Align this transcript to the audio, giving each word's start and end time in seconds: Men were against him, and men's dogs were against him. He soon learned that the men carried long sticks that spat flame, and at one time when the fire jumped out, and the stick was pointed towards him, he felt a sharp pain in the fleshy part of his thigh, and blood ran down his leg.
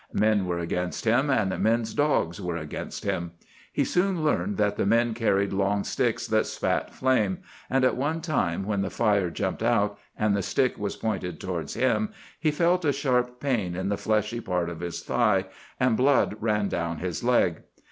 Men 0.13 0.47
were 0.47 0.57
against 0.57 1.05
him, 1.05 1.29
and 1.29 1.55
men's 1.59 1.93
dogs 1.93 2.41
were 2.41 2.57
against 2.57 3.03
him. 3.03 3.33
He 3.71 3.83
soon 3.83 4.23
learned 4.23 4.57
that 4.57 4.75
the 4.75 4.85
men 4.87 5.13
carried 5.13 5.53
long 5.53 5.83
sticks 5.83 6.25
that 6.25 6.47
spat 6.47 6.91
flame, 6.91 7.37
and 7.69 7.85
at 7.85 7.95
one 7.95 8.19
time 8.19 8.65
when 8.65 8.81
the 8.81 8.89
fire 8.89 9.29
jumped 9.29 9.61
out, 9.61 9.99
and 10.17 10.35
the 10.35 10.41
stick 10.41 10.79
was 10.79 10.95
pointed 10.95 11.39
towards 11.39 11.75
him, 11.75 12.09
he 12.39 12.49
felt 12.49 12.83
a 12.83 12.91
sharp 12.91 13.39
pain 13.39 13.75
in 13.75 13.89
the 13.89 13.95
fleshy 13.97 14.39
part 14.41 14.71
of 14.71 14.79
his 14.79 15.03
thigh, 15.03 15.45
and 15.79 15.95
blood 15.97 16.35
ran 16.39 16.67
down 16.67 16.97
his 16.97 17.23
leg. 17.23 17.61